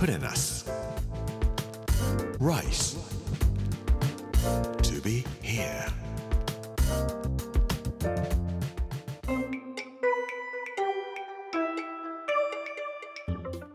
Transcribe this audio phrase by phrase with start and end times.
[0.00, 0.64] put in us.
[2.38, 2.96] Rice
[4.80, 5.92] to be here.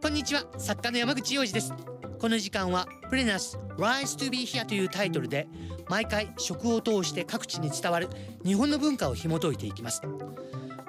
[0.02, 1.72] こんにちは作家の山口洋二です
[2.18, 5.48] この時間はプレナス Rise to be here というタイトルで
[5.88, 8.10] 毎回食を通して各地に伝わる
[8.44, 10.02] 日本の文化を紐解いていきます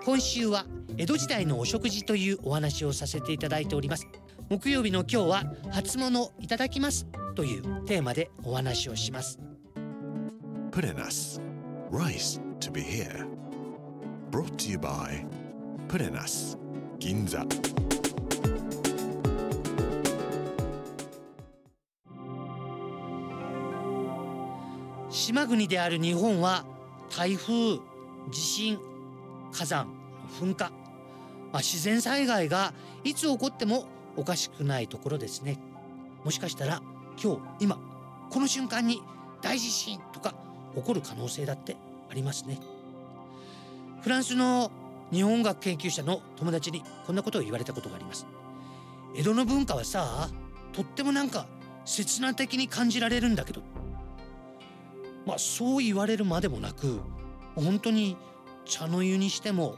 [0.02, 0.64] 今週は
[0.96, 4.06] 江戸時代のお食事というお話をさせていただいております
[4.48, 5.42] 木曜日の今日は
[5.72, 9.40] 初物いただきますというテーマでお話をします
[10.70, 11.40] Put in us.
[11.90, 13.26] Rice to be here.
[14.30, 15.24] Brought to you by
[15.88, 16.56] Put in us.
[17.00, 17.44] Ginza.
[25.10, 26.64] 島国である日本は
[27.16, 27.78] 台風
[28.30, 28.78] 地震
[29.50, 29.88] 火山
[30.40, 30.70] 噴火、ま
[31.54, 35.58] あ、自然災害がいつ起こってもおかしくないところですね。
[36.24, 36.82] もしかしたら
[37.22, 37.78] 今日今
[38.30, 39.02] この瞬間に
[39.42, 40.34] 大地震とか
[40.74, 41.76] 起こる可能性だって
[42.10, 42.58] ありますね。
[44.02, 44.70] フランスの
[45.12, 48.26] 日本学研究者の友達にこんなことを言われたことがあります。
[49.14, 50.28] 江戸の文化はさ
[50.72, 51.46] とってもなんか
[51.84, 53.62] 刹那的に感じられるんだけど。
[55.26, 57.00] まあそう言われるまでもなく
[57.56, 58.16] 本当に
[58.64, 59.76] 茶の湯にしても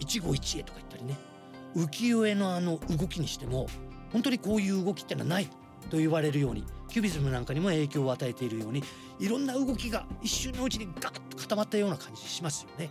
[0.00, 1.29] 一期一会とか言ったりね。
[1.76, 3.68] 浮世絵のあの動きにしても
[4.12, 5.48] 本当にこういう動きってのはない
[5.90, 8.82] と言われるようにキュビズムなんかにも影響を与えているように
[9.18, 12.90] いろんな動きが一瞬のうちにガッと固まったような感じしますよね。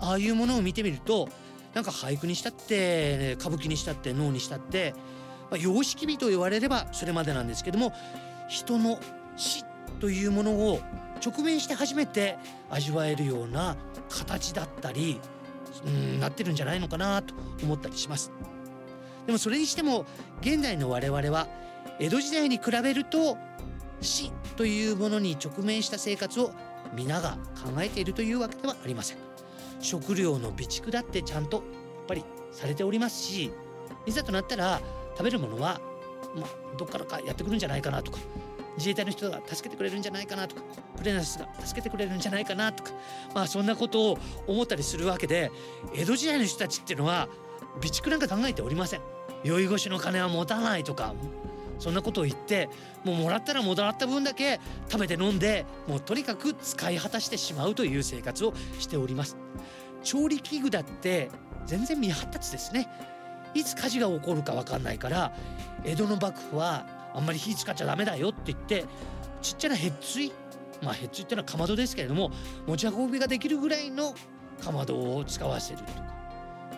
[0.00, 1.28] ああいうものを見てみると
[1.74, 4.94] なんか俳句にしたって歌舞伎にしたって能にしたって、
[5.50, 7.92] まあ、様式美と言われればそれまでなんですけども
[8.48, 8.98] 人の
[9.36, 9.64] 死
[10.00, 10.80] というものを
[11.24, 12.36] 直面して初めて
[12.70, 13.76] 味わえるような
[14.08, 15.20] 形だったり
[15.86, 18.32] うんなってるんじゃないのかなと思ったりします。
[19.26, 20.06] でもそれにしても
[20.40, 21.48] 現代の我々は
[22.00, 23.36] 江戸時代に比べると
[24.00, 26.52] 死というものに直面した生活を
[26.94, 29.18] 皆が考えているというわけではありません。
[29.80, 31.64] 食料の備蓄だってちゃんとやっ
[32.06, 33.52] ぱりされておりますし
[34.06, 34.80] いざとなったら
[35.16, 35.80] 食べるものは、
[36.34, 38.18] まあ、どっからかやってくるんじゃないかなとか
[38.78, 40.62] 自衛隊の人が助けてくれるんじゃないかなとか
[40.96, 42.92] プレナスが助けてくれるんじゃないかなとか
[43.34, 45.50] まあそんなことを思ったりするわけで
[45.94, 47.28] 江戸時代の人たちっていうのは
[47.80, 49.00] 備蓄なんか考えておりません。
[49.44, 51.14] 酔い越しの金は持たないとか
[51.78, 52.68] そんなことを言って
[53.04, 54.58] もうもらったらもらった分だけ
[54.88, 59.36] 食べて飲んでもうとにかく使い果たしてしまうという生活をしております。
[60.02, 61.30] 調理器具だって
[61.66, 62.88] 全然未発達ですね。
[63.54, 65.32] いつ火事が起こるか分かんないから
[65.84, 68.84] 江戸の幕府はあんまり火使っちゃダメだよって言って
[69.42, 70.32] ちっちゃなへっつい
[70.80, 72.30] まあへっついってのはかまどですけれども
[72.66, 74.14] 持ち運びができるぐらいの
[74.62, 75.84] かまどを使わせると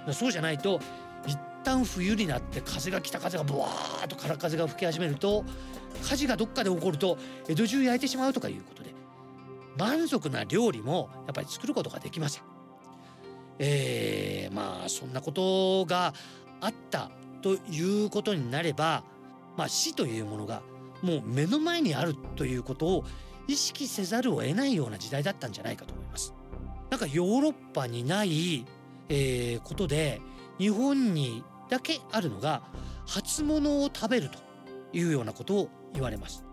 [0.07, 0.81] かそうじゃないと
[1.27, 5.45] 一旦冬になって風が北風がブワーッと空風が吹き始めると
[6.03, 8.95] 火事がどっかで起こると江戸中焼いてしまうとかいうことで
[9.77, 12.43] 満足な料理もやっぱり作ることができません。
[13.59, 16.15] えー、まあそんなことが
[16.61, 17.11] あった
[17.43, 19.03] ということになれば
[19.57, 20.63] まあ、死というものが
[21.03, 23.05] もう目の前にあるということを
[23.49, 26.35] 意識せざるを得ないような時代だったんじゃないかと思います。
[26.91, 28.65] なんかヨーロッパにない、
[29.09, 30.21] えー、ことで
[30.59, 32.63] 日本にだけあるのが
[33.07, 34.39] 初物を食べると
[34.93, 36.45] いうようなことを言われます。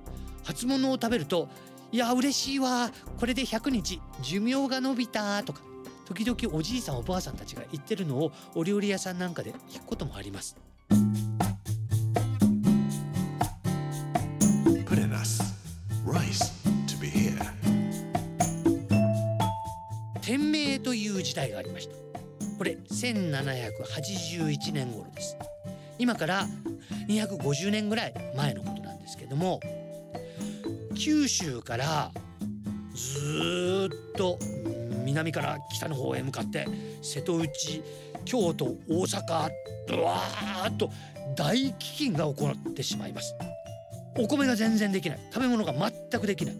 [0.43, 1.49] 初物を食べると
[1.91, 5.61] いや嬉しいわこれで100日寿命が伸びたとか
[6.05, 10.55] 時々おじいさんおばあさんたちが言ってるのをお料理屋さんなんかで聞くこともあります。
[16.17, 16.51] Rice
[16.87, 17.37] to be here.
[20.21, 21.95] 天明という時代がありました。
[22.57, 25.37] これ1781年頃です。
[25.99, 26.47] 今から
[27.07, 29.59] 250年ぐらい前のことなんですけども
[30.95, 32.11] 九州から
[32.95, 34.39] ずっと
[35.05, 36.67] 南から北の方へ向かって
[37.03, 37.83] 瀬戸内
[38.25, 39.49] 京都大阪
[39.87, 40.89] ブワーッと
[41.35, 43.35] 大飢饉が起こってしまいます。
[44.17, 45.19] お米が全然できない。
[45.31, 46.55] 食べ物が全くできない。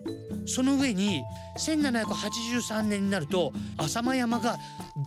[0.45, 1.24] その上に
[1.57, 4.57] 1783年になると浅間山が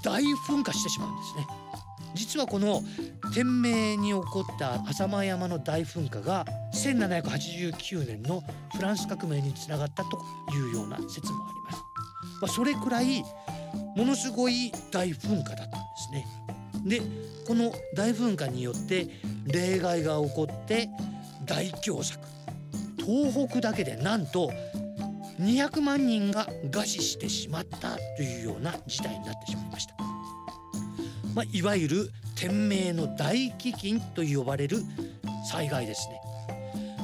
[0.04, 1.46] 大噴火してしまうんですね。
[2.14, 2.82] 実はこの
[3.32, 6.44] 天明に起こった浅間山の大噴火が
[6.74, 8.42] 1789年の
[8.74, 10.20] フランス革命につながったと
[10.52, 11.82] いうような説もあります、
[12.42, 13.22] まあ、それくらい
[13.96, 16.26] ものすごい大噴火だったんですね。
[16.84, 17.00] で
[17.46, 19.08] この大噴火によって
[19.46, 20.88] 例外が起こって
[21.44, 22.29] 大凶作。
[23.10, 24.52] 東北だけでなんと
[25.40, 29.94] 200万人が餓死してしまったというような事態になってしまいました、
[31.34, 34.78] まあ、いわゆる天明の大飢饉と呼ばれる
[35.50, 36.20] 災害ですね。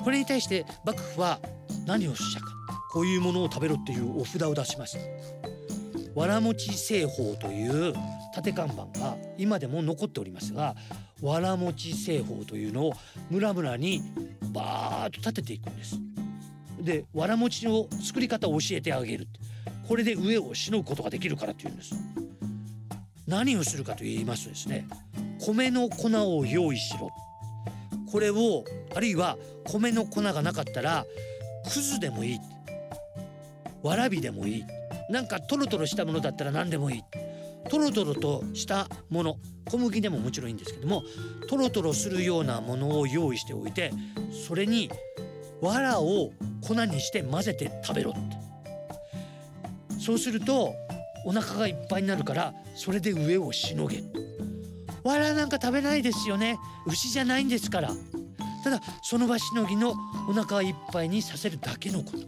[0.05, 1.41] これに対して幕府は
[1.87, 2.47] 何をしたか
[2.93, 4.99] こういうものを食べろっていうお札を出します。
[6.15, 7.93] わらもち製法という
[8.33, 10.77] 縦看板が今でも残っておりますが
[11.23, 12.93] わらもち製法というのを
[13.31, 14.03] 村々に
[14.53, 15.99] バーッと立てていくんです。
[16.81, 19.27] でわらもちの作り方を教えてあげる
[19.89, 21.95] これで上をしのぐことができるからっていうんです。
[23.27, 24.87] 何をするかと言いますとですね
[25.45, 27.11] 米の粉を用意しろ。
[28.11, 28.65] これを
[28.95, 31.05] あるいは米の粉がなかったら
[31.65, 32.39] くずでもいい。
[33.83, 34.65] わらびでもいい。
[35.11, 37.05] なんかトロトロしたものだったら何でもいい。
[37.69, 39.37] トロトロとしたもの
[39.71, 41.03] 小麦でももちろんいいんですけども
[41.49, 43.93] トロトロするようなものを用意しておいて
[44.47, 44.91] それに
[45.61, 48.21] 藁を粉にして混ぜて食べろって。
[50.01, 50.75] そうすると
[51.25, 54.05] お腹がいっぱいになるからそれで上をしのげ
[55.03, 56.59] 藁なんか食べないですよね。
[56.87, 57.91] 牛じゃないんですから。
[58.65, 59.95] ただその場しのぎの
[60.29, 62.19] お腹いっぱいにさせるだけのこと。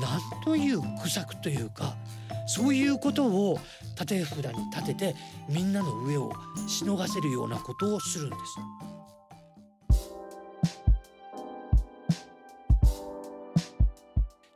[0.00, 1.96] なんという愚策というか
[2.46, 3.58] そういうことを
[3.94, 5.14] 立て札に立てて
[5.48, 6.32] みんなの上を
[6.66, 8.40] しのがせるようなことをするんです。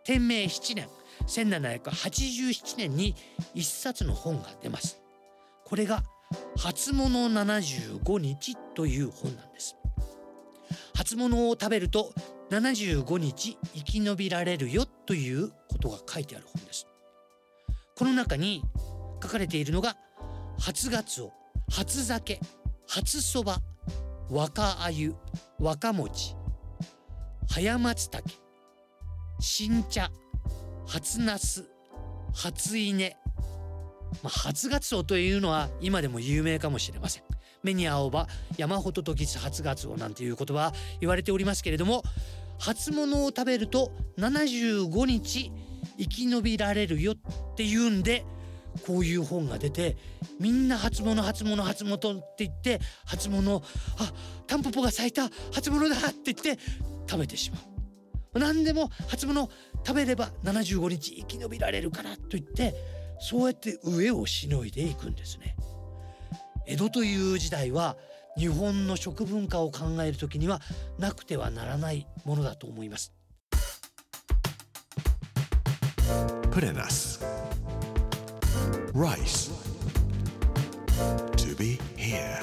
[0.04, 0.88] 天明7年
[1.26, 3.14] 1787年に
[3.54, 4.98] 一冊の本が出ます。
[5.64, 6.02] これが
[6.56, 9.76] 初物75日という本なんです。
[10.94, 12.12] 初物を食べると
[12.50, 16.86] 75日生き延びられるよということが書いてある本です。
[17.98, 18.62] この中に
[19.20, 19.96] 書かれているのが
[20.56, 21.32] 初ガツオ
[21.68, 22.38] 初酒
[22.86, 23.58] 初そば
[24.30, 25.16] 若あゆ
[25.58, 26.36] 若餅
[27.48, 28.28] 早松茸
[29.40, 30.12] 新茶
[30.86, 31.64] 初ナス
[32.34, 33.16] 初稲。
[34.22, 37.24] まあ、初ガツオというのは今でも有名かもしれません。
[37.64, 42.04] 目に青葉山ほどときつ初ガツオなんていう言葉は言われておりますけれども
[42.60, 45.50] 初物を食べると75日
[45.98, 48.24] 生き延びられるよっていうんで
[48.86, 49.96] こういう本が出て
[50.38, 52.00] みんな初物初物初物っ
[52.36, 53.62] て言って初物
[53.98, 54.12] あ
[54.46, 56.58] タンポポが咲いた初物だって言って
[57.08, 58.38] 食べてしまう。
[58.38, 59.48] 何でも初物
[59.84, 62.74] 食べれば75日生き延びられるからと言って
[63.20, 65.56] そうやって上をしのいでいくんですね。
[66.66, 67.96] 江戸という時代は
[68.36, 70.60] 日本の食文化を考える時には
[70.98, 73.17] なくてはならないものだと思います。
[76.50, 77.18] Put in us.
[78.92, 79.50] Rice.
[81.36, 82.40] To be here.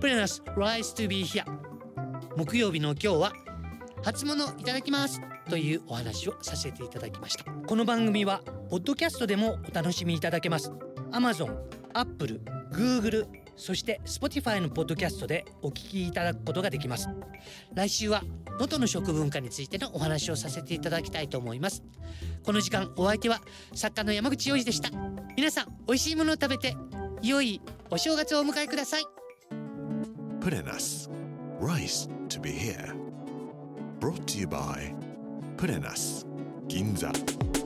[0.00, 1.44] プレナス Rise to be here
[2.36, 3.32] 木曜日の今日は
[4.04, 5.20] 初物いただきます
[5.50, 10.70] というお話をさせていただきましたこの番組はポッドキャストでもお楽しみいただけます
[11.10, 11.52] Amazon、
[11.94, 13.26] Apple、Google
[13.58, 17.08] そして Spotify のポッドキャストでお聞きいただくことができます
[17.74, 18.22] 来週は
[18.52, 21.82] 能登の食文化についてのお話をさせていただきたいと思います
[22.44, 23.40] この時間お相手は
[23.74, 24.90] 作家の山口洋二でした
[25.36, 26.76] 皆さん美味しいものを食べて
[27.22, 27.60] 良い
[27.90, 29.04] お正月をお迎えください
[30.40, 31.10] Put in us.
[31.60, 32.94] Rice to be here.
[33.98, 34.94] Brought to you by
[35.56, 36.24] Put in us.
[36.68, 37.57] Ginza.